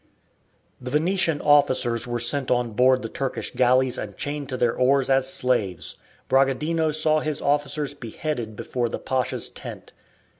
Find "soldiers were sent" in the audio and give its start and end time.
1.41-2.49